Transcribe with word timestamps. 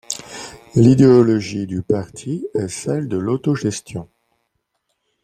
L'idéologie 0.73 1.67
du 1.67 1.83
parti 1.83 2.47
est 2.55 2.69
celle 2.69 3.07
de 3.07 3.17
l'autogestion. 3.17 4.09